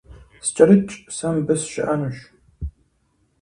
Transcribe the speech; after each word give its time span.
СкӀэрыкӀ, 0.47 0.95
сэ 1.15 1.27
мыбы 1.31 1.55
сыщыӀэнущ! 1.59 2.17